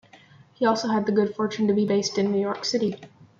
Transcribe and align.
He 0.55 0.65
also 0.65 0.87
had 0.87 1.05
the 1.05 1.11
good 1.11 1.35
fortune 1.35 1.67
to 1.67 1.75
be 1.75 1.85
based 1.85 2.17
in 2.17 2.31
New 2.31 2.41
York 2.41 2.65
City. 2.65 2.99